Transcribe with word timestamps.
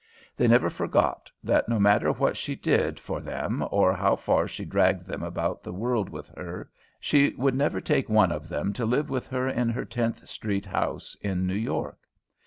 They 0.35 0.47
never 0.47 0.71
forgot 0.71 1.31
that, 1.43 1.69
no 1.69 1.79
matter 1.79 2.11
what 2.11 2.35
she 2.35 2.55
did 2.55 2.99
for 2.99 3.21
them 3.21 3.63
or 3.69 3.93
how 3.93 4.15
far 4.15 4.47
she 4.47 4.65
dragged 4.65 5.05
them 5.05 5.21
about 5.21 5.61
the 5.61 5.71
world 5.73 6.09
with 6.09 6.29
her, 6.29 6.71
she 6.99 7.35
would 7.37 7.53
never 7.53 7.79
take 7.79 8.09
one 8.09 8.31
of 8.31 8.49
them 8.49 8.73
to 8.73 8.85
live 8.87 9.11
with 9.11 9.27
her 9.27 9.47
in 9.47 9.69
her 9.69 9.85
Tenth 9.85 10.27
Street 10.27 10.65
house 10.65 11.15
in 11.21 11.45
New 11.45 11.53
York. 11.53 11.99